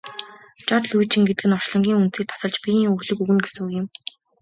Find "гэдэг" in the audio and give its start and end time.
1.27-1.45